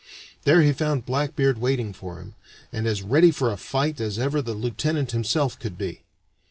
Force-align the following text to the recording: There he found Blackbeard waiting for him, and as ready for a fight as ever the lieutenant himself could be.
There 0.45 0.63
he 0.63 0.73
found 0.73 1.05
Blackbeard 1.05 1.59
waiting 1.59 1.93
for 1.93 2.17
him, 2.17 2.33
and 2.73 2.87
as 2.87 3.03
ready 3.03 3.29
for 3.29 3.51
a 3.51 3.55
fight 3.55 4.01
as 4.01 4.17
ever 4.17 4.41
the 4.41 4.55
lieutenant 4.55 5.11
himself 5.11 5.59
could 5.59 5.77
be. 5.77 6.01